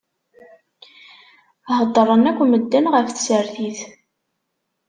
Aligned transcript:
Heddṛen 1.77 2.23
akk 2.29 2.39
medden 2.51 2.85
ɣef 2.93 3.07
tsertit. 3.09 3.79